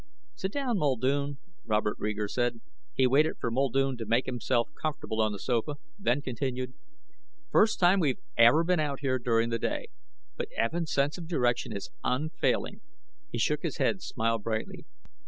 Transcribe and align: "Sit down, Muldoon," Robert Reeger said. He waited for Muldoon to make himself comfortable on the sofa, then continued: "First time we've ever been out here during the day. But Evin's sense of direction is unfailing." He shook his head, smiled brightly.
"Sit 0.33 0.51
down, 0.53 0.79
Muldoon," 0.79 1.37
Robert 1.63 1.95
Reeger 1.99 2.27
said. 2.27 2.59
He 2.95 3.05
waited 3.05 3.35
for 3.39 3.51
Muldoon 3.51 3.97
to 3.97 4.05
make 4.07 4.25
himself 4.25 4.69
comfortable 4.81 5.21
on 5.21 5.31
the 5.31 5.37
sofa, 5.37 5.75
then 5.99 6.23
continued: 6.23 6.73
"First 7.51 7.79
time 7.79 7.99
we've 7.99 8.17
ever 8.35 8.63
been 8.63 8.79
out 8.79 9.01
here 9.01 9.19
during 9.19 9.51
the 9.51 9.59
day. 9.59 9.89
But 10.37 10.49
Evin's 10.57 10.91
sense 10.91 11.19
of 11.19 11.27
direction 11.27 11.71
is 11.71 11.91
unfailing." 12.03 12.81
He 13.29 13.37
shook 13.37 13.61
his 13.61 13.77
head, 13.77 14.01
smiled 14.01 14.41
brightly. 14.41 14.87